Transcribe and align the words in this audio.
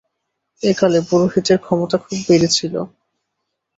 এ-কালে 0.61 0.99
পুরোহিতের 1.07 1.57
ক্ষমতা 1.57 1.97
খুব 1.97 2.17
বেড়েছিল। 2.27 2.75